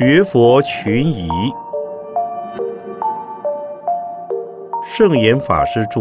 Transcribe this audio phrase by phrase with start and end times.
[0.00, 1.28] 学佛群疑，
[4.82, 6.00] 圣严法师著，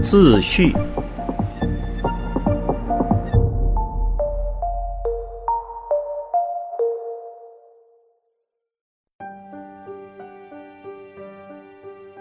[0.00, 0.74] 自序。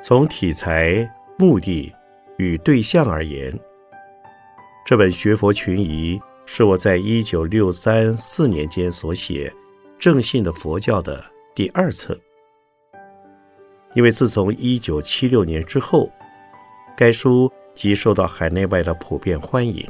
[0.04, 1.92] 从题材、目的
[2.38, 3.52] 与对象而言，
[4.86, 6.20] 这本《学佛群疑》
[6.54, 9.48] 是我在一九六三四年间所写
[9.98, 11.24] 《正信的佛教》的
[11.56, 12.14] 第二册。
[13.96, 16.12] 因为自从一九七六年之后，
[16.98, 19.90] 该书即受到海内外的普遍欢迎，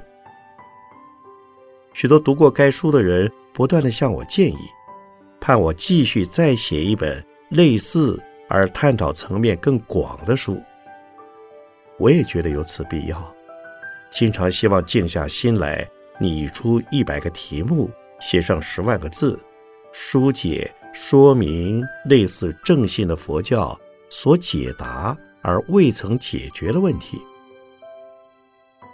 [1.94, 4.60] 许多读过该书的人不断的向我建议，
[5.40, 8.22] 盼我继续再写一本类似。
[8.48, 10.62] 而探讨层面更广的书，
[11.98, 13.36] 我也觉得有此必要。
[14.12, 15.90] 经常希望静下心来
[16.22, 19.40] 拟出一百个题目，写上十万个字，
[19.92, 23.76] 疏解说明类似正信的佛教
[24.08, 27.20] 所解答而未曾解决的问题。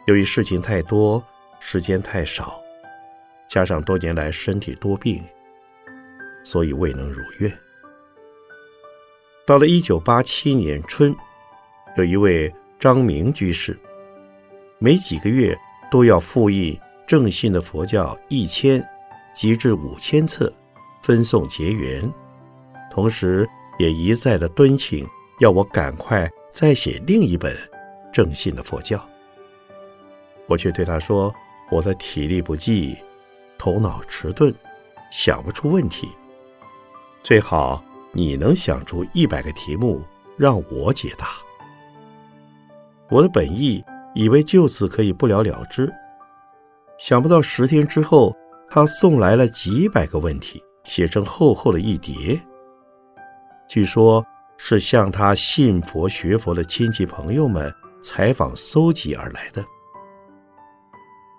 [0.07, 1.21] 由于事情太多，
[1.59, 2.61] 时间太少，
[3.49, 5.21] 加上多年来身体多病，
[6.45, 7.51] 所以未能如愿。
[9.45, 11.13] 到了一九八七年春，
[11.97, 13.77] 有一位张明居士，
[14.79, 15.57] 每几个月
[15.91, 18.85] 都要复印正信的佛教一千，
[19.33, 20.53] 及至五千册，
[21.01, 22.07] 分送结缘，
[22.91, 23.47] 同时
[23.79, 25.07] 也一再的敦请
[25.39, 27.57] 要我赶快再写另一本
[28.13, 29.03] 正信的佛教。
[30.45, 31.33] 我却对他说
[31.71, 32.95] ：“我的体力不济，
[33.57, 34.53] 头脑迟钝，
[35.09, 36.09] 想不出问题，
[37.23, 40.01] 最好。”你能想出一百个题目
[40.37, 41.33] 让我解答？
[43.09, 43.83] 我的本意
[44.15, 45.93] 以为就此可以不了了之，
[46.97, 48.35] 想不到十天之后，
[48.69, 52.39] 他送来了几百个问题，写成厚厚的一叠。
[53.67, 54.25] 据说，
[54.57, 59.63] 是向他信佛学佛的亲戚朋友们采访搜集而来的。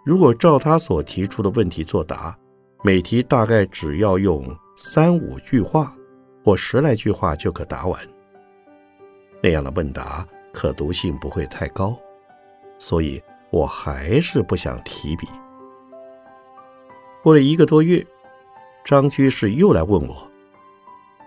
[0.04, 2.36] 如果照他所提出的问题作答，
[2.82, 4.44] 每题大概只要用
[4.76, 5.92] 三五句话。
[6.44, 8.00] 或十来句话就可答完，
[9.42, 11.94] 那样的问答可读性不会太高，
[12.78, 15.28] 所以我还是不想提笔。
[17.28, 18.02] 过了一个多月，
[18.86, 20.26] 张居士又来问我，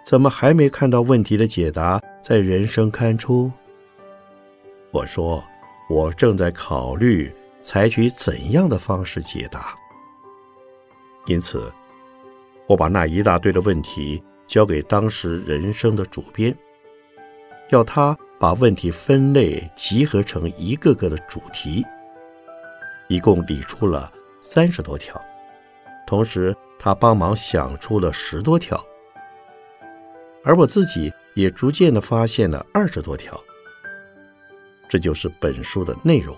[0.03, 3.51] 怎么还没看到问题的解答在人生刊出？
[4.90, 5.44] 我说
[5.88, 9.75] 我正在考虑采取怎样的方式解答，
[11.28, 11.72] 因此
[12.66, 14.19] 我把那一大堆的问题。
[14.47, 16.53] 交给当时人生的主编，
[17.69, 21.85] 要他把问题分类集合成一个个的主题，
[23.07, 24.11] 一共理出了
[24.41, 25.22] 三十多条，
[26.11, 28.85] 同时他帮忙想出了十多条，
[30.44, 33.41] 而我自己也逐渐的发现了二十多条。
[34.89, 36.35] 这就是本书的内容。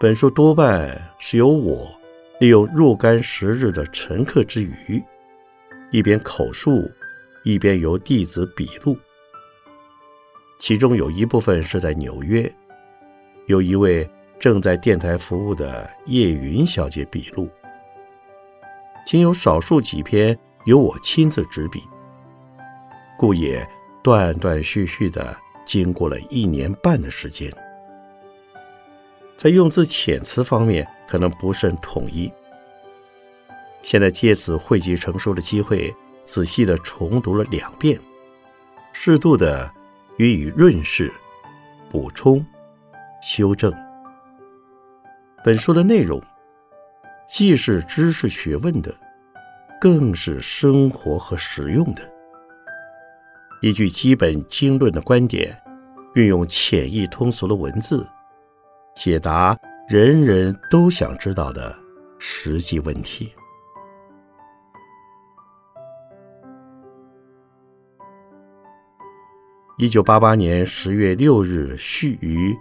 [0.00, 1.96] 本书多半是由我
[2.40, 5.00] 利用若干时日的晨课之余。
[5.92, 6.90] 一边口述，
[7.44, 8.98] 一边由弟子笔录。
[10.58, 12.52] 其中有一部分是在纽约，
[13.46, 17.48] 有一位正在电台服务的叶云小姐笔录。
[19.04, 21.82] 仅有少数几篇由我亲自执笔，
[23.18, 23.66] 故也
[24.02, 27.52] 断断续续的经过了一年半的时间。
[29.36, 32.32] 在用字遣词方面，可能不甚统一。
[33.82, 35.92] 现在借此汇集成书的机会，
[36.24, 37.98] 仔细的重读了两遍，
[38.92, 39.68] 适度的
[40.16, 41.12] 予以润饰、
[41.90, 42.44] 补充、
[43.20, 43.74] 修正。
[45.44, 46.22] 本书的内容
[47.26, 48.94] 既是知识学问的，
[49.80, 52.02] 更是生活和实用的。
[53.62, 55.56] 依据基本经论的观点，
[56.14, 58.06] 运用浅易通俗的文字，
[58.94, 59.56] 解答
[59.88, 61.74] 人人都想知道的
[62.18, 63.32] 实际问题。
[69.78, 72.56] 一九八八年十月六日，续于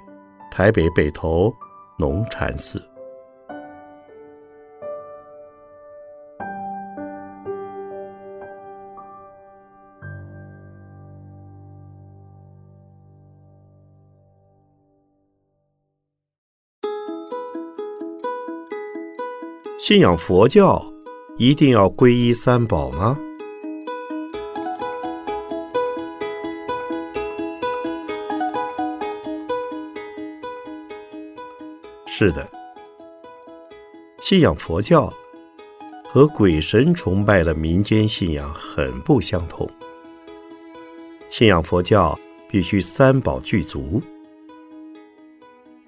[0.50, 1.54] 台北北投
[1.98, 2.91] 农禅寺。
[19.84, 20.80] 信仰佛教，
[21.40, 23.18] 一定要皈依三宝吗？
[32.06, 32.48] 是的，
[34.20, 35.12] 信仰佛教
[36.06, 39.68] 和鬼神崇拜的民间信仰很不相同。
[41.32, 42.16] 信仰佛教
[42.48, 44.00] 必须三宝具足。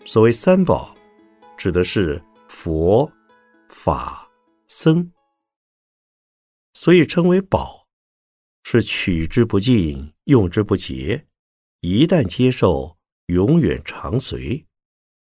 [0.03, 0.95] 所谓三宝，
[1.55, 3.07] 指的是佛、
[3.73, 4.31] 法、
[4.67, 5.11] 僧。
[6.73, 7.87] 所以称为宝，
[8.63, 11.27] 是取之不尽，用之不竭。
[11.81, 14.65] 一旦接受，永远长随。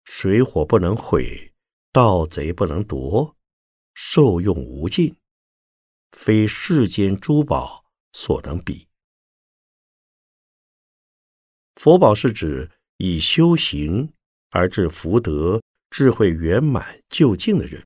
[0.04, 1.52] 水火不能毁，
[1.92, 3.36] 盗贼不能夺，
[3.92, 5.14] 受用无尽，
[6.12, 8.86] 非世间珠宝所能比。
[11.74, 14.14] 佛宝是指以修行
[14.50, 17.84] 而致福德、智慧圆满、究竟的人。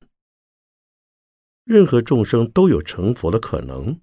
[1.63, 3.99] 任何众生都有成佛的可能，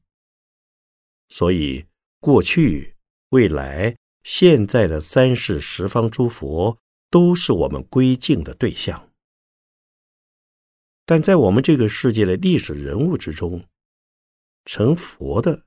[1.28, 1.86] 所以
[2.18, 2.96] 过去、
[3.30, 6.78] 未来、现在的三世十方诸佛。
[7.12, 9.10] 都是我们归敬的对象，
[11.04, 13.66] 但在我们这个世界的历史人物之中，
[14.64, 15.66] 成佛的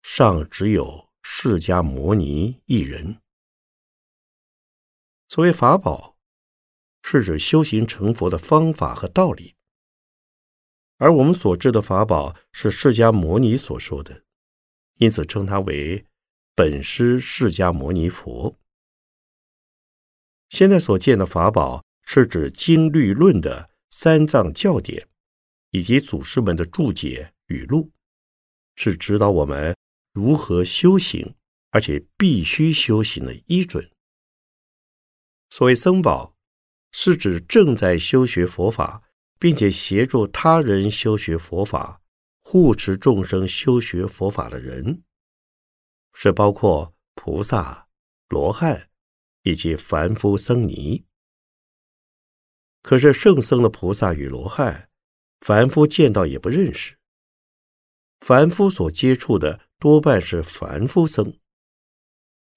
[0.00, 3.20] 尚只有释迦牟尼一人。
[5.28, 6.16] 所谓法宝，
[7.02, 9.54] 是指修行成佛的方法和道理，
[11.02, 14.22] 而我们所知的法宝是释迦牟尼所说的，
[14.98, 16.06] 因此称它为
[16.54, 18.56] 本师释迦牟尼佛。
[20.48, 25.08] 现在所见的法宝是指经律论的三藏教典，
[25.72, 27.90] 以及祖师们的注解语录，
[28.76, 29.76] 是指导我们
[30.12, 31.34] 如何修行，
[31.70, 33.90] 而且必须修行的依准。
[35.50, 36.36] 所谓僧宝，
[36.92, 39.02] 是指正在修学佛法，
[39.42, 42.00] 并且协助他人修学佛法、
[42.44, 45.02] 护持众生修学佛法的人，
[46.14, 47.88] 是包括菩萨、
[48.28, 48.88] 罗汉。
[49.42, 51.04] 以及凡夫僧尼，
[52.80, 54.88] 可是圣僧的菩萨与罗汉，
[55.40, 56.96] 凡夫见到也不认识。
[58.20, 61.36] 凡夫所接触的多半是凡夫僧，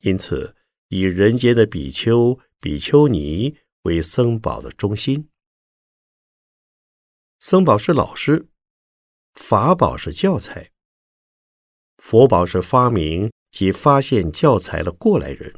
[0.01, 0.55] 因此
[0.89, 5.31] 以人间的比丘、比丘尼为僧宝的中心。
[7.47, 8.47] 僧宝是老师，
[9.35, 10.71] 法宝是教材，
[11.97, 15.53] 佛宝是发明及发现教材的过来人。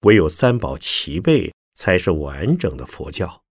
[0.00, 3.44] 唯有三宝齐备，才是完整的佛教。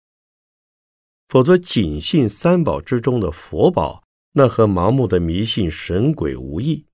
[1.28, 6.88] 否则，仅信三宝之中的佛宝，那和盲目的迷信神鬼无异；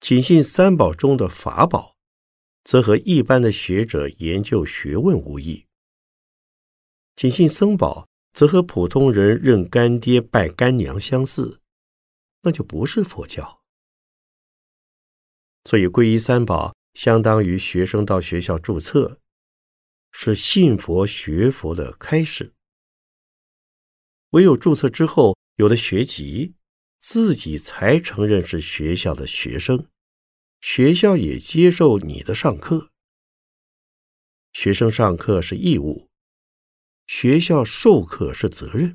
[0.00, 1.96] 仅信三宝中的法宝，
[2.62, 5.64] 则和一般的学者研究学问无异；
[7.16, 8.06] 仅信僧宝，
[8.38, 11.58] 则和普通人认干爹拜干娘相似，
[12.42, 13.64] 那就不是佛教。
[15.64, 16.72] 所以，皈依三宝。
[16.94, 19.20] 相当于学生到学校注册，
[20.12, 22.52] 是信佛学佛的开始。
[24.30, 26.54] 唯有注册之后，有了学籍，
[26.98, 29.88] 自己才承认是学校的学生，
[30.60, 32.90] 学校也接受你的上课。
[34.52, 36.07] 学生上课是义务，
[37.08, 38.94] 学校授课是责任。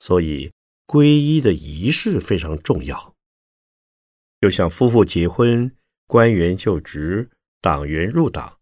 [0.00, 0.52] 所以，
[0.88, 3.14] 皈依的仪式非常重要。
[4.40, 5.76] 就像夫妇结婚。
[6.06, 7.30] 官员就职、
[7.60, 8.58] 党员入党，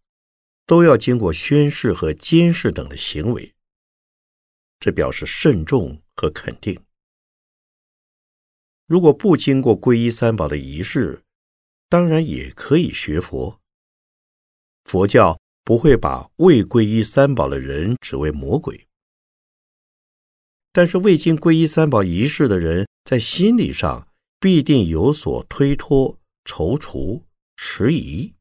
[0.67, 3.55] 都要经过宣誓和监视等的行为，
[4.79, 6.79] 这表示慎重和肯定。
[8.85, 11.23] 如果不经过皈依三宝的仪式，
[11.87, 13.59] 当然也可以学佛。
[14.83, 18.87] 佛教不会把未皈依三宝的人指为魔鬼，
[20.71, 24.07] 但是未经皈依三宝仪式的人，在心理上
[24.39, 27.21] 必定有所推脱、踌躇。
[27.55, 28.33] 迟疑，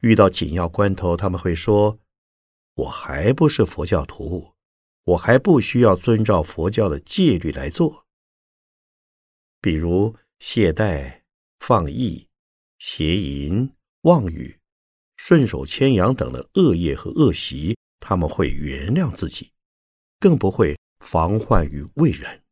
[0.00, 1.98] 遇到紧要关头，他们会说
[2.76, 4.54] ：“我还不是佛教徒，
[5.04, 8.06] 我还不需要遵照佛教的戒律来做。”
[9.60, 11.20] 比如懈怠、
[11.58, 12.26] 放逸、
[12.78, 13.70] 邪淫、
[14.02, 14.57] 妄语、
[15.18, 19.50] 顺手牵羊等的恶业和恶习，他们会原谅自己，
[20.18, 22.42] 更不会防患于未然。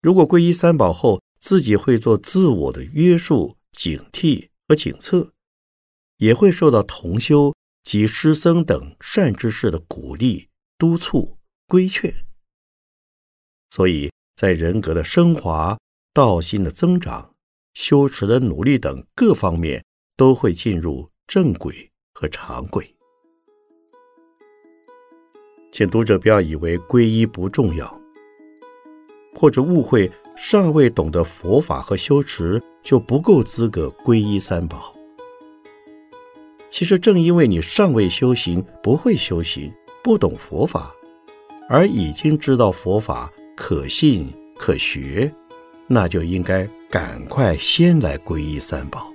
[0.00, 3.58] 如果皈依三宝后，自己会做自我的约束。
[3.76, 5.32] 警惕和警策，
[6.18, 10.48] 也会受到同修及师僧等善知识的鼓励、
[10.78, 12.14] 督促、规劝。
[13.70, 15.76] 所以在人格的升华、
[16.12, 17.34] 道心的增长、
[17.74, 19.84] 修持的努力等各方面，
[20.16, 22.94] 都会进入正轨和常轨。
[25.70, 28.00] 请读者不要以为皈依不重要，
[29.34, 30.10] 或者误会。
[30.36, 34.92] 尚未懂得佛法和修持，就不够资格皈依三宝。
[36.68, 40.92] 其实，正因为你尚未修行、不会修行、不懂佛法，
[41.68, 44.26] 而已经知道佛法可信
[44.58, 45.32] 可学，
[45.86, 49.13] 那就应该赶快先来皈依三宝。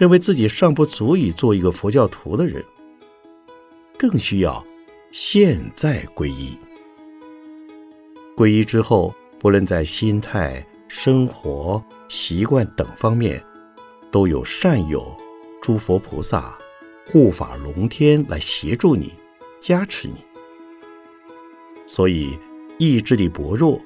[0.00, 2.64] 认为自己尚不足以做一个佛教徒的人，
[3.98, 4.64] 更需要
[5.12, 6.56] 现在皈依。
[8.34, 13.44] 皈依之后，不论在心态、生活习惯等方面，
[14.10, 15.14] 都有善友、
[15.60, 16.56] 诸佛菩萨、
[17.06, 19.12] 护法龙天来协助你、
[19.60, 20.14] 加持你。
[21.84, 22.38] 所以，
[22.78, 23.78] 意志力薄弱、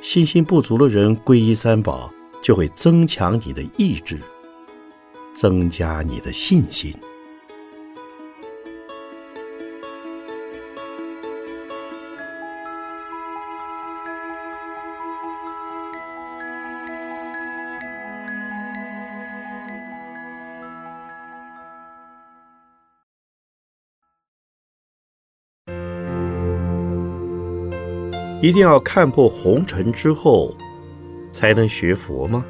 [0.00, 2.08] 信心不足的人，皈依三宝
[2.40, 4.20] 就会增强你的意志。
[5.34, 6.94] 增加你的信心。
[28.40, 30.52] 一定要看破红尘之后，
[31.30, 32.44] 才能学佛吗？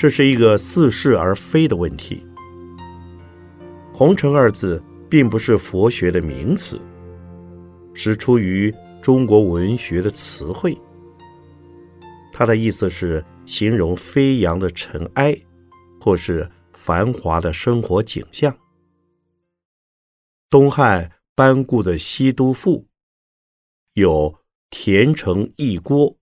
[0.00, 2.24] 这是一个似是而非的问题。
[3.92, 6.80] 红尘二字并不是佛学的名词，
[7.92, 10.74] 是出于中国文学的词汇。
[12.32, 15.38] 它的意思是形容飞扬的尘埃，
[16.00, 18.56] 或是繁华的生活景象。
[20.48, 22.78] 东汉班固的《西都赋》
[23.92, 24.34] 有
[24.70, 26.16] “田城一郭，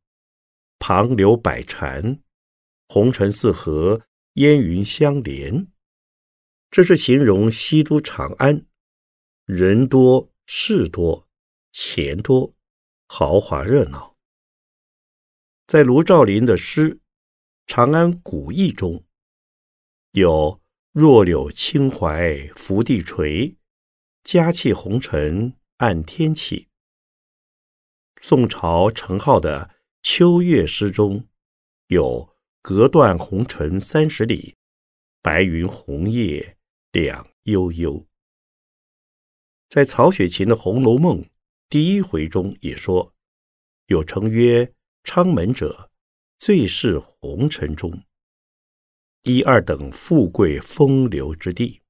[0.81, 2.19] 旁流百禅”。
[2.91, 5.69] 红尘四合，烟云相连，
[6.71, 8.65] 这是形容西都长安
[9.45, 11.29] 人多事多
[11.71, 12.55] 钱多
[13.07, 14.17] 豪华热闹。
[15.67, 16.95] 在卢照邻的诗
[17.67, 19.05] 《长安古意》中
[20.13, 23.59] 有“弱柳青槐拂地垂，
[24.25, 26.69] 佳气红尘暗天起”。
[28.19, 31.29] 宋朝程颢的《秋月》诗中
[31.89, 32.38] 有。
[32.69, 34.55] 隔断红尘三十里，
[35.23, 36.59] 白云红叶
[36.93, 38.07] 两悠悠。
[39.71, 41.23] 在曹雪芹的《红楼梦》
[41.71, 43.15] 第一回中也说
[43.89, 44.71] ：“有称曰
[45.03, 45.91] 昌门者，
[46.39, 47.91] 最是红尘中
[49.23, 51.81] 一二等富贵风流之地。”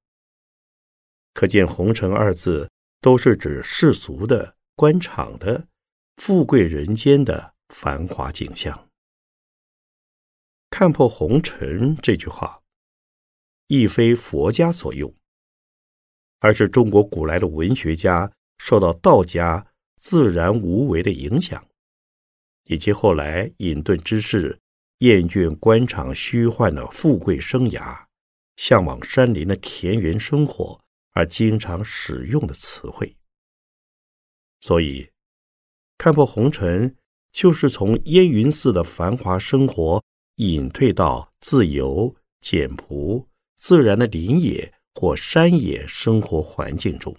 [1.35, 2.71] 可见“红尘”二字
[3.01, 5.67] 都是指世俗的、官场的、
[6.15, 8.88] 富贵人间的繁华景象。
[10.69, 12.61] 看破红尘这句话，
[13.67, 15.13] 亦非佛家所用，
[16.39, 21.67] 而是中国古来的文学家受到道家自然无为的影响，
[22.65, 24.59] 以及后来隐遁之士
[24.99, 28.05] 厌倦官场虚幻的富贵生涯，
[28.55, 30.79] 向往山林的田园生活
[31.11, 33.17] 而经常使用的词汇。
[34.61, 35.09] 所以，
[35.97, 36.95] 看破红尘，
[37.31, 40.01] 就是从烟云似的繁华生活。
[40.39, 43.27] 隐退到自由简朴、
[43.57, 47.13] 自然的林野或山野生活环境中。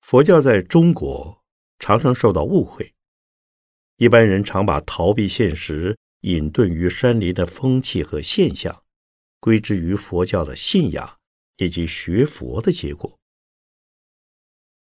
[0.00, 1.44] 佛教在中国
[1.78, 2.94] 常常受到误会，
[3.98, 8.82] 一般人常把逃避现实、隐遁于山林的风气和现象，
[9.38, 11.18] 归之于佛教的信仰
[11.58, 13.18] 以及学佛的结果。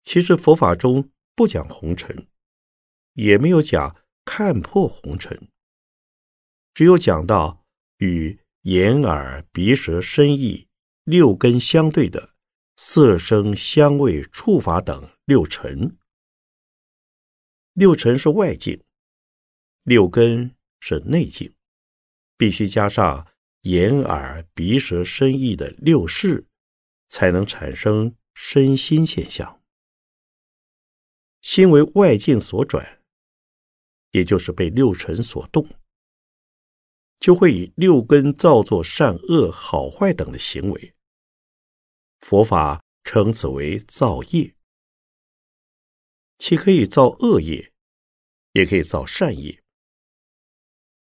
[0.01, 2.27] 其实佛法中不讲红尘，
[3.13, 3.95] 也没有讲
[4.25, 5.47] 看破红尘。
[6.73, 7.65] 只有讲到
[7.97, 10.67] 与眼耳鼻舌身意
[11.03, 12.33] 六根相对的
[12.77, 15.97] 色声香味触法等六尘，
[17.73, 18.83] 六尘是外境，
[19.83, 21.53] 六根是内境，
[22.37, 23.27] 必须加上
[23.61, 26.47] 眼耳鼻舌身意的六识，
[27.07, 29.61] 才能产生身心现象。
[31.41, 33.03] 心为外境所转，
[34.11, 35.67] 也就是被六尘所动。
[37.19, 40.93] 就会以六根造作善恶好坏等的行为。
[42.19, 44.55] 佛法称此为造业，
[46.37, 47.71] 其可以造恶业，
[48.53, 49.61] 也可以造善业。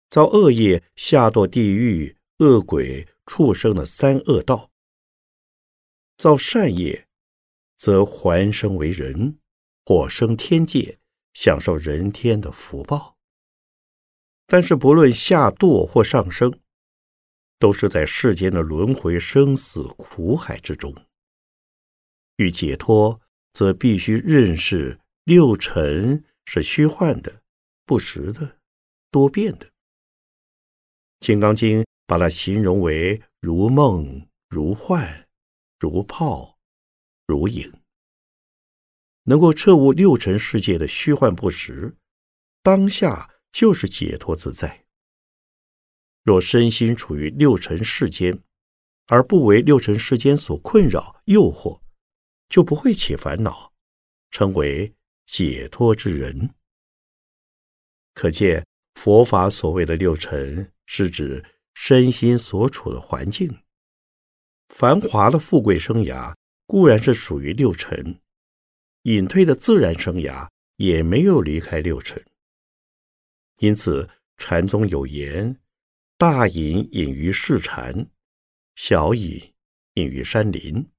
[0.09, 4.71] 造恶业，下堕地狱、恶鬼、畜生的三恶道；
[6.17, 7.07] 造善业，
[7.79, 9.39] 则还生为人，
[9.85, 10.99] 或生天界，
[11.33, 13.20] 享受人天的福报。
[14.53, 16.53] 但是，不论下堕或上升，
[17.61, 20.93] 都是在世间的轮回生死苦海之中。
[22.39, 23.21] 欲解脱，
[23.53, 27.43] 则必须认识六尘是虚幻的、
[27.87, 28.59] 不实的、
[29.13, 29.67] 多变的。
[31.21, 35.29] 《金刚经》把它形容为如梦如幻，
[35.79, 36.59] 如泡
[37.29, 37.73] 如影，
[39.23, 41.95] 能够彻悟六尘世界的虚幻不实，
[42.65, 44.85] 当下就是解脱自在。
[46.23, 48.39] 若身心处于六尘世间，
[49.07, 51.81] 而不为六尘世间所困扰、诱惑，
[52.49, 53.73] 就不会起烦恼，
[54.31, 54.95] 成为
[55.27, 56.55] 解脱之人。
[58.13, 63.63] 可见佛法所谓的六尘，是指身心所处的环境。
[64.69, 66.35] 繁华的富贵生涯
[66.67, 68.21] 固然是属于六尘，
[69.03, 72.23] 隐退的自然生涯也没有离开六尘。
[73.61, 75.61] 因此，禅宗有言
[76.17, 78.11] ：“大隐隐于市禅，
[78.75, 79.53] 小隐
[79.95, 80.91] 隐于山林。”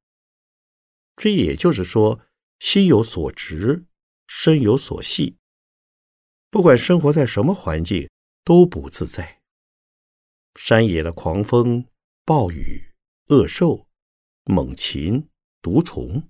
[1.17, 2.21] 这也就是说，
[2.59, 3.85] 心有所执，
[4.27, 5.37] 身有所系。
[6.51, 8.07] 不管生活在什么环境，
[8.43, 9.41] 都不自在。
[10.55, 11.87] 山野的狂风、
[12.23, 12.93] 暴雨、
[13.29, 13.87] 恶兽、
[14.45, 15.29] 猛禽、
[15.63, 16.29] 毒虫，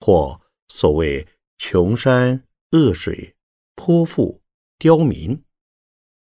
[0.00, 3.34] 或所谓穷山恶水、
[3.74, 4.42] 泼妇
[4.80, 5.44] 刁民，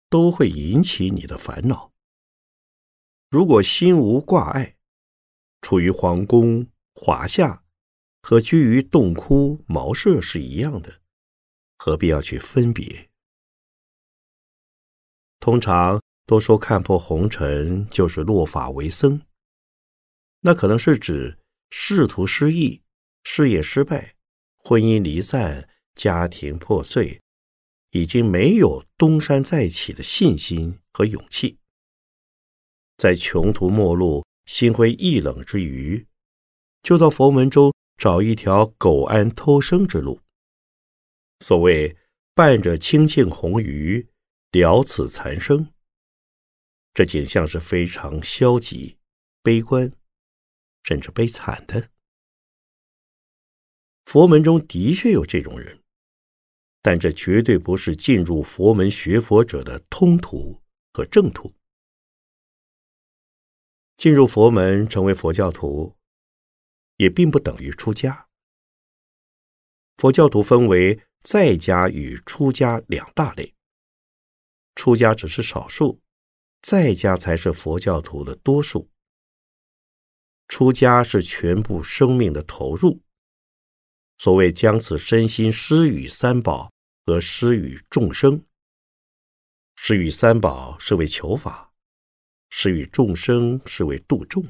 [0.10, 1.94] 都会引起你的烦恼。
[3.30, 4.78] 如果心无挂碍，
[5.62, 7.64] 处于皇宫华夏，
[8.24, 11.04] 和居于洞窟茅舍是一样的。
[11.78, 13.12] 何必要去分别？
[15.40, 19.22] 通常都说看破红尘就是落法为僧，
[20.40, 21.38] 那可能是指
[21.70, 22.82] 仕途失意、
[23.24, 24.16] 事业失败、
[24.58, 27.22] 婚姻离散、家庭破碎，
[27.98, 31.58] 已经没有东山再起的信心和勇气，
[32.96, 36.06] 在穷途末路、心灰意冷之余，
[36.84, 40.22] 就到佛门中找一条苟安偷生之路。
[41.39, 41.98] 所谓
[42.36, 44.08] “伴着清净红鱼，
[44.51, 45.74] 了此残生”，
[46.94, 48.98] 这景象是非常消极、
[49.42, 49.92] 悲观，
[50.83, 51.90] 甚至悲惨的。
[54.05, 55.83] 佛门中的确有这种人，
[56.88, 61.54] 但这绝对不是进入佛门学佛者的通途和正途。
[63.98, 65.98] 进入佛门成为佛教徒，
[66.96, 68.30] 也并不等于出家。
[69.98, 71.04] 佛教徒分为。
[71.20, 73.54] 在家与出家两大类，
[74.76, 76.00] 出家只是少数，
[76.62, 78.90] 在家才是佛教徒的多数。
[80.48, 83.02] 出家是全部生命的投入，
[84.20, 86.72] 所谓将此身心施与三宝
[87.07, 88.43] 和施与众生。
[89.77, 91.72] 施与三宝是为求法，
[92.50, 94.46] 施与众生是为度众。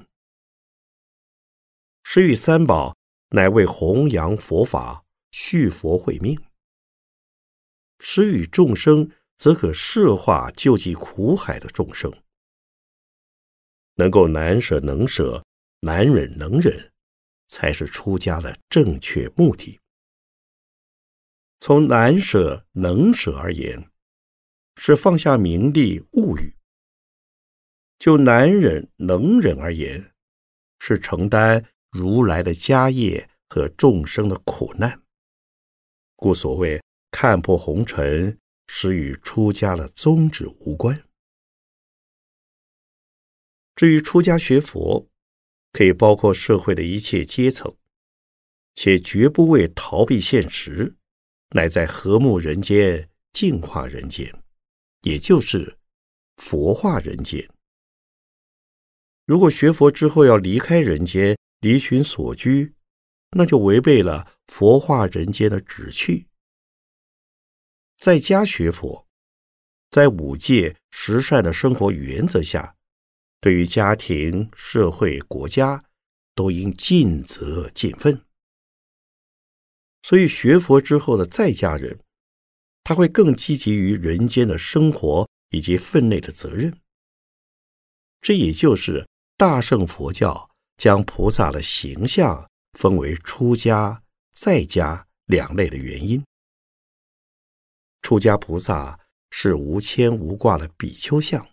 [2.03, 2.97] 施与三宝
[3.29, 6.35] 乃为弘扬佛法，续佛慧命。
[7.99, 12.11] 施与众生，则可摄化救济苦海的众生。
[13.97, 15.45] 能够难舍能舍，
[15.81, 16.91] 难忍能忍，
[17.45, 19.79] 才是出家的正确目的。
[21.59, 23.89] 从难舍能舍而言，
[24.75, 26.53] 是放下名利物欲；
[27.99, 30.13] 就难忍能忍而言，
[30.79, 35.01] 是承担如来的家业和众生的苦难。
[36.15, 36.81] 故所谓。
[37.09, 41.03] 看破红尘是与出家的宗旨无关。
[43.75, 45.09] 至于出家学佛，
[45.71, 47.75] 可以包括社会的一切阶层，
[48.75, 50.95] 且绝不为逃避现实，
[51.51, 54.33] 乃在和睦人间、净化人间，
[55.01, 55.77] 也就是
[56.37, 57.49] 佛化人间。
[59.25, 62.73] 如果学佛之后要离开人间，离群所居，
[63.31, 66.27] 那就违背了佛化人间的旨趣。
[67.97, 69.07] 在家学佛，
[69.89, 72.75] 在五戒十善的生活原则下，
[73.41, 75.83] 对于家庭、社会、国家，
[76.35, 78.26] 都应尽责尽分。
[80.03, 81.99] 所以，学佛之后的在家人，
[82.83, 86.79] 他会更积极于人间的生活以及分内的责任。
[88.21, 94.01] 这也就是大乘佛教将菩萨的形象分为出家、
[94.33, 96.23] 在家两类的原因。
[98.01, 98.99] 出家菩萨
[99.31, 101.45] 是无牵无挂的比丘相，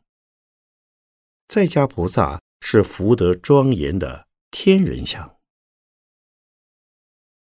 [1.49, 5.34] 在家菩萨是福德庄严的天人相。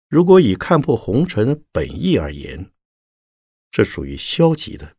[0.09, 2.73] 如果以看破红尘本意而言，
[3.71, 4.97] 这属于消极的；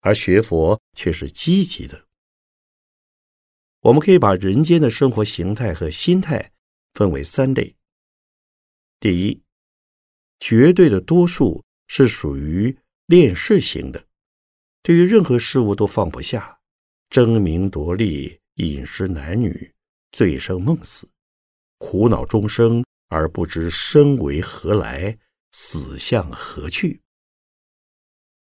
[0.00, 2.06] 而学佛却是积极的。
[3.80, 6.52] 我们可以把人间的生活形态和心态
[6.94, 7.74] 分为三类：
[8.98, 9.42] 第一，
[10.38, 11.64] 绝对的多数。
[11.92, 14.06] 是属于恋世型的，
[14.80, 16.60] 对于任何事物都放不下，
[17.08, 19.74] 争名夺利、饮食男女，
[20.12, 21.10] 醉生梦死，
[21.78, 25.18] 苦恼终生而不知生为何来，
[25.50, 27.02] 死向何去。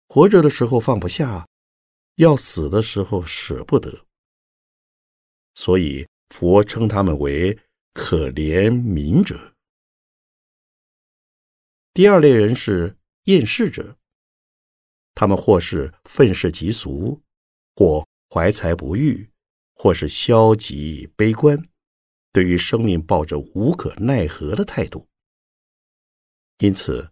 [0.07, 1.47] 活着的时候放不下，
[2.15, 4.05] 要死的时候舍不得。
[5.53, 7.57] 所以佛称他们为
[7.93, 9.55] 可怜悯者。
[11.93, 13.97] 第二类人是厌世者，
[15.15, 17.21] 他们或是愤世嫉俗，
[17.75, 19.29] 或怀才不遇，
[19.75, 21.69] 或是消极悲观，
[22.31, 25.07] 对于生命抱着无可奈何的态度。
[26.59, 27.11] 因此，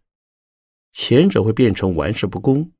[0.92, 2.72] 前者会变成玩世不恭，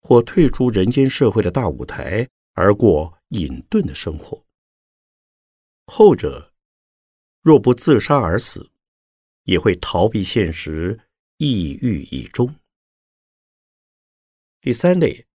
[0.00, 4.46] 或退出人间社会的大舞台，而过隐遁的生活。
[5.86, 6.54] 后者
[7.40, 8.70] 若不自杀而死，
[9.44, 11.00] 也会逃避现实，
[11.38, 12.54] 抑郁以终。
[14.60, 15.26] 第三类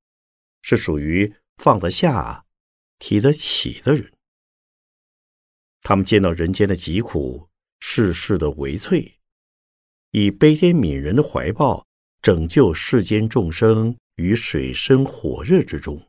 [0.62, 2.45] 是属于放得下、
[2.99, 4.12] 提得起的人，
[5.84, 7.48] 他们见到人间的疾苦、
[7.80, 9.19] 世事的危脆，
[10.12, 11.86] 以悲天悯人的怀抱
[12.22, 16.02] 拯救世间众生于水深火热之中，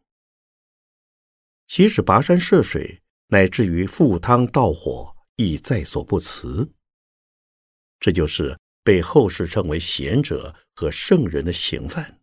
[1.67, 3.01] 即使跋山涉水。
[3.29, 6.71] 乃至于赴汤蹈火，亦在所不辞。
[7.99, 12.21] 这就是被后世称为贤者和圣人的行范。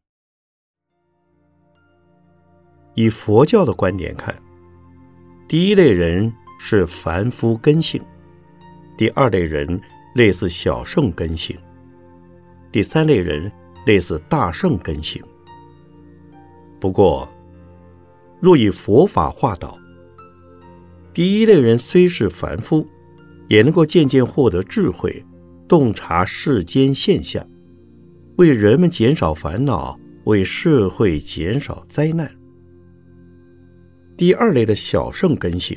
[2.94, 4.42] 以佛教的观点看，
[5.50, 6.32] 第一类人
[6.63, 8.00] 是凡夫根性，
[8.95, 9.82] 第二类人
[10.13, 11.58] 类似小圣根性，
[12.71, 13.52] 第三类人
[13.88, 15.19] 类似大圣根性。
[16.80, 17.28] 不过，
[18.39, 19.76] 若以佛法化导，
[21.12, 22.86] 第一类人虽是凡夫，
[23.50, 25.26] 也能够渐渐获得智慧，
[25.67, 27.43] 洞察世间现象，
[28.36, 32.32] 为人们减少烦恼，为社会减少灾难。
[34.15, 35.76] 第二类的小圣根性，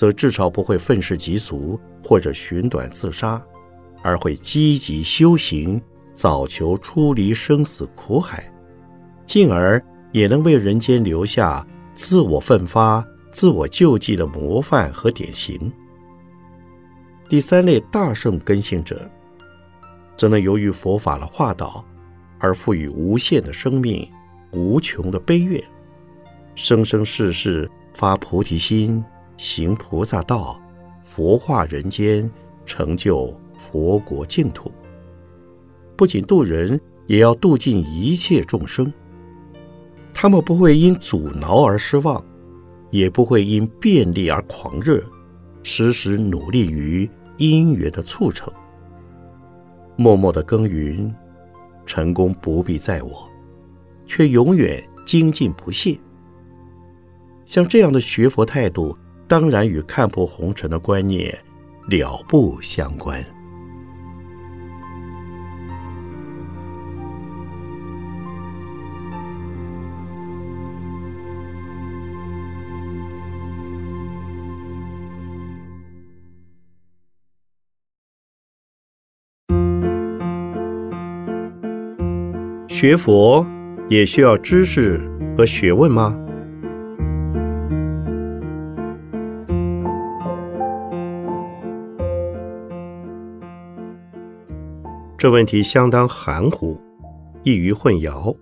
[0.00, 3.38] 则至少不会愤世嫉俗或者寻短自杀，
[4.00, 5.78] 而会积极修行，
[6.14, 8.50] 早求出离生死苦海，
[9.26, 9.78] 进而
[10.10, 13.06] 也能为人间留下自我奋发。
[13.30, 15.70] 自我救济的模范和典型。
[17.28, 19.08] 第三类大圣根性者，
[20.16, 21.84] 则能由于佛法的化导，
[22.38, 24.10] 而赋予无限的生命、
[24.50, 25.62] 无穷的悲愿，
[26.54, 29.04] 生生世世发菩提心，
[29.42, 30.60] 行菩萨道，
[31.02, 32.30] 佛化人间，
[32.66, 34.70] 成就佛国净土。
[35.96, 38.92] 不仅度人，也要度尽一切众生。
[40.12, 42.22] 他们不会因阻挠而失望。
[42.90, 45.00] 也不会因便利而狂热，
[45.62, 48.52] 时时努力于因缘的促成，
[49.94, 51.14] 默默的耕耘，
[51.86, 53.28] 成功不必在我，
[54.06, 55.96] 却永远精进不懈。
[57.44, 58.98] 像这样的学佛态度，
[59.30, 61.32] 当然与看破红尘的观念
[61.86, 63.24] 了不相关。
[82.68, 83.46] 学佛
[83.88, 84.98] 也需要知识
[85.36, 86.29] 和学问吗？
[95.20, 96.80] 这问题相当含糊，
[97.42, 98.34] 易于混淆。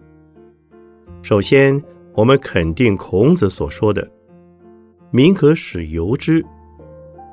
[1.22, 1.82] 首先，
[2.14, 4.08] 我们肯定孔子所说的
[5.10, 6.40] “民可使由之，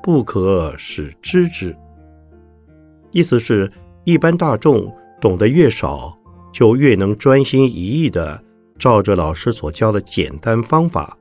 [0.02, 1.72] 不可使知之”，
[3.12, 3.70] 意思是，
[4.02, 6.12] 一般大众懂得越少。
[6.52, 8.42] 就越能专心一意地
[8.78, 11.16] 照着老师所教的简单方法，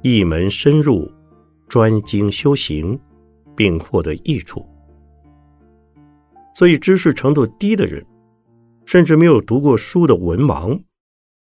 [0.00, 1.10] 一门深入，
[1.66, 2.96] 专精修行，
[3.56, 4.64] 并获得益处。
[6.54, 8.06] 所以，知识程度低的人，
[8.86, 10.82] 甚至没有读过书的文盲，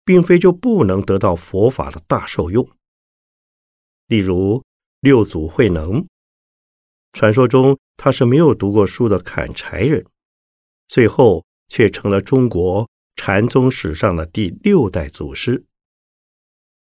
[0.05, 2.69] 并非就不能得到佛法的大受用。
[4.07, 4.63] 例如
[5.01, 6.07] 六祖慧能，
[7.13, 10.07] 传说中他是没有读过书的砍柴人，
[10.89, 12.89] 最后却成了中国。
[13.17, 15.65] 禅宗史上的第六代祖师。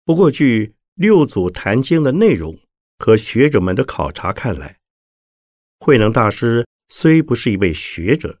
[0.06, 2.58] 不过，据六祖坛经的内容
[2.98, 4.78] 和学者们的考察看来，
[5.78, 8.40] 慧能大师虽不是一位学者，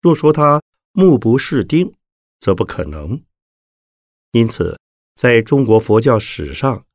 [0.00, 1.94] 若说他目不识丁，
[2.38, 3.22] 则不可能。
[4.32, 4.78] 因此，
[5.16, 6.86] 在中国佛教史上，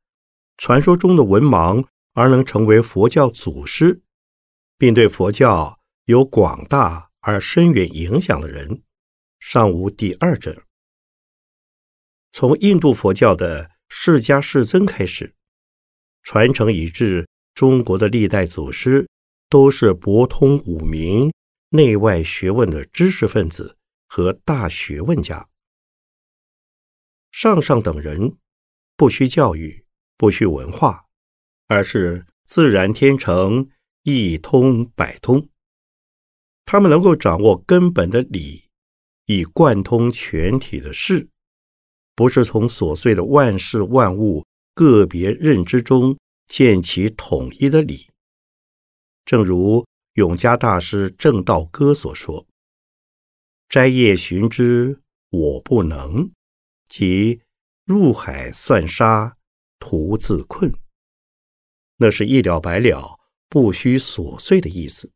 [0.56, 4.00] 传说中的文盲而能成为佛教祖师，
[4.78, 8.82] 并对佛教有广大而深远影响的人。
[9.38, 10.64] 尚无第二者。
[12.32, 15.34] 从印度佛教的释迦世尊开始，
[16.22, 19.06] 传承以至中国的历代祖师
[19.48, 21.32] 都是博通五明、
[21.70, 23.76] 内外学问的知识分子
[24.08, 25.48] 和大学问家。
[27.30, 28.36] 上上等人
[28.96, 29.84] 不需教育，
[30.16, 31.04] 不需文化，
[31.68, 33.68] 而是自然天成，
[34.02, 35.48] 一通百通。
[36.64, 38.64] 他们能够掌握根本的理，
[39.26, 41.28] 以贯通全体的事，
[42.14, 48.08] 不是从琐碎的万事万物个别认知中见其统一的理。
[49.26, 49.84] 正如
[50.14, 52.46] 永嘉大师《正道歌》所说
[53.68, 56.30] ：“摘叶寻之，我不能；
[56.88, 57.42] 即
[57.84, 59.36] 入海算沙，
[59.80, 60.72] 徒自困。”
[61.98, 65.10] 那是一了百了，不需琐碎的意思。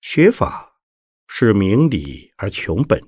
[0.00, 0.80] 学法
[1.26, 3.02] 是明理而穷本，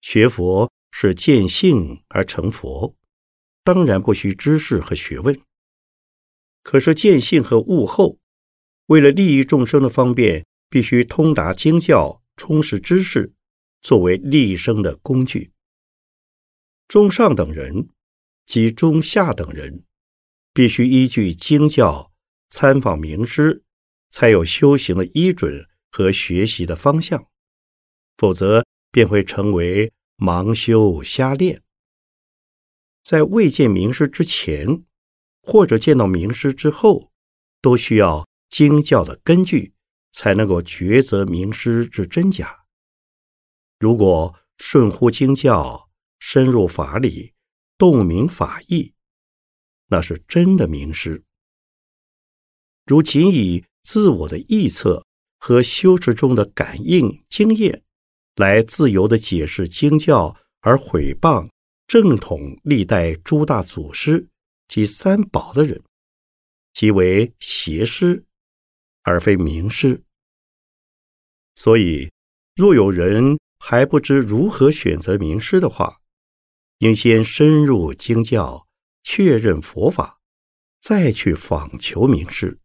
[0.00, 2.96] 学佛是见性而成佛，
[3.62, 5.38] 当然不需知识和学问。
[6.62, 8.18] 可是见性和悟后，
[8.86, 13.32] 为了利益众生的方便，必须通达经教，充实知识，
[13.80, 15.52] 作为利生的工具。
[16.88, 17.88] 中上等人
[18.44, 19.84] 及中下等人，
[20.52, 22.12] 必须依据经教
[22.50, 23.62] 参访名师，
[24.10, 25.68] 才有修行的依准。
[25.88, 27.26] 和学习的方向，
[28.18, 31.62] 否则便会成为盲修瞎练。
[33.02, 34.84] 在未见名师之前，
[35.40, 37.10] 或者见到名师之后，
[37.62, 39.74] 都需要经教的根据，
[40.12, 42.64] 才能够抉择名师之真假。
[43.78, 47.32] 如果顺乎经教，深入法理，
[47.76, 48.94] 洞明法义，
[49.88, 51.24] 那是真的名师。
[52.84, 55.04] 如仅以自我的臆测。
[55.38, 57.84] 和修持中的感应经验，
[58.36, 61.48] 来自由的解释经教，而毁谤
[61.86, 64.28] 正统历代诸大祖师
[64.66, 65.80] 及三宝的人，
[66.72, 68.24] 即为邪师，
[69.06, 70.02] 而非名师。
[71.54, 72.10] 所以，
[72.56, 76.00] 若有人还不知如何选择名师的话，
[76.78, 78.66] 应先深入经教，
[79.04, 80.18] 确认佛法，
[80.80, 82.58] 再去访求名师。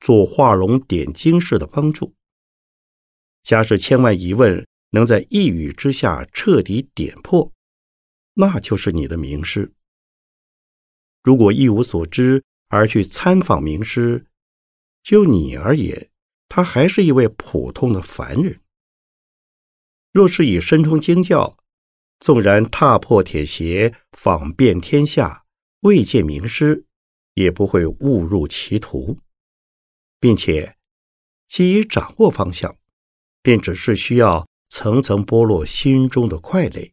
[0.00, 2.14] 做画龙点睛式的帮助，
[3.42, 7.52] 假使千万疑问能在一语之下彻底点破，
[8.34, 9.74] 那就是你的名师。
[11.22, 14.26] 如果一无所知而去参访名师，
[15.02, 16.10] 就你而言，
[16.48, 18.60] 他还是一位普通的凡人。
[20.12, 21.56] 若是以身通经教，
[22.18, 25.44] 纵然踏破铁鞋访遍天下，
[25.80, 26.84] 未见名师，
[27.34, 29.18] 也不会误入歧途。
[30.18, 30.76] 并且，
[31.48, 32.76] 基于掌握方向，
[33.42, 36.92] 便只是需要层层剥落心中的块垒，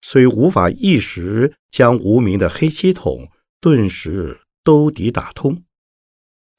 [0.00, 5.64] 虽无法一时将无名的黑漆桶顿时兜底打通，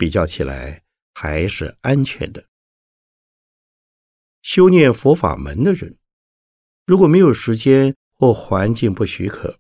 [0.02, 0.82] 比较起来
[1.14, 2.48] 还是安全的。
[4.42, 6.00] 修念佛法门的人，
[6.88, 9.60] 如果没有时间或环境不许可，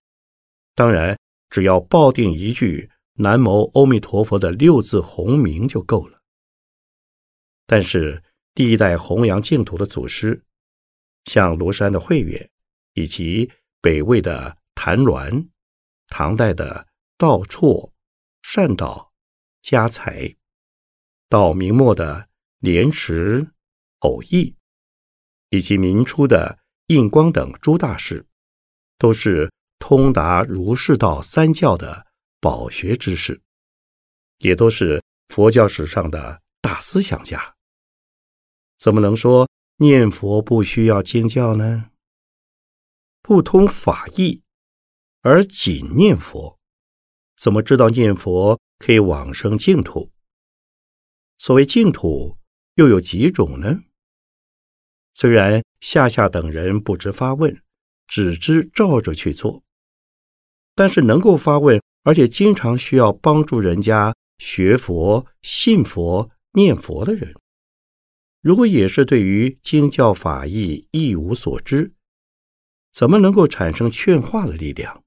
[0.73, 1.19] 当然
[1.51, 2.89] 只要抱定一句。
[3.15, 6.21] 南无阿弥陀佛的六字洪名就够了。
[7.67, 8.23] 但是
[8.55, 10.43] 第一代弘扬净土的祖师，
[11.25, 12.49] 像庐山的慧远，
[12.93, 15.49] 以及北魏的谭鸾、
[16.07, 17.91] 唐代的道绰、
[18.41, 19.10] 善导、
[19.61, 20.35] 家财，
[21.27, 23.51] 到明末的莲池、
[23.99, 24.55] 偶义，
[25.49, 28.25] 以及明初的印光等诸大师，
[28.97, 32.07] 都是通达儒释道三教的。
[32.43, 33.39] 饱学之士，
[34.39, 37.55] 也都是佛教史上的大思想家。
[38.79, 41.91] 怎么能说念佛不需要经教呢？
[43.21, 44.41] 不通法义
[45.21, 46.57] 而仅念佛，
[47.37, 50.11] 怎么知道念佛可以往生净土？
[51.37, 52.39] 所谓净土
[52.73, 53.83] 又有几种呢？
[55.13, 57.61] 虽然下下等人不知发问，
[58.07, 59.63] 只知照着去做，
[60.73, 61.79] 但是能够发问。
[62.03, 67.35] 而且经常需要帮助人家学佛、信佛、念佛的人，
[68.41, 71.93] 如果也是对于经教法义一无所知，
[72.91, 75.03] 怎么能够产生劝化的力量？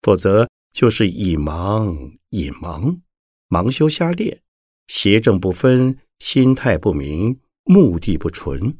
[0.00, 3.00] 否则就是以盲隐盲，
[3.48, 4.42] 盲修瞎练，
[4.86, 8.76] 邪正不分，心态不明，目的不纯，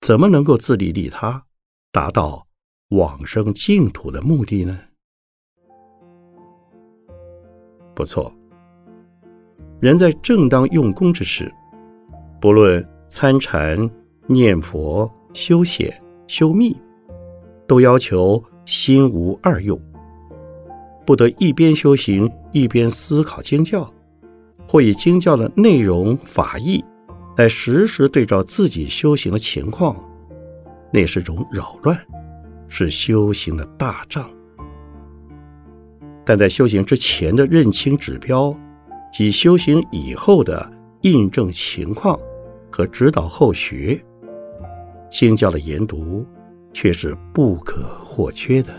[0.00, 1.44] 怎么能够自利利他，
[1.92, 2.46] 达到
[2.88, 4.80] 往生净土的目的呢？
[7.94, 8.34] 不错，
[9.78, 11.52] 人在正当用功之时，
[12.40, 13.90] 不论参禅、
[14.26, 16.74] 念佛、修显、修密，
[17.66, 19.78] 都要求心无二用，
[21.10, 23.92] 不得一边修行一边思考经教，
[24.64, 26.84] 或以经教的内容法义
[27.36, 29.96] 来实时对照自己修行的情况，
[30.92, 31.98] 那是种扰乱，
[32.68, 34.24] 是修行的大障。
[36.24, 38.56] 但在修行之前的认清指标，
[39.12, 42.16] 及修行以后的印证情况
[42.70, 44.00] 和指导后学，
[45.10, 46.24] 经教的研读
[46.72, 48.72] 却是不可或缺的。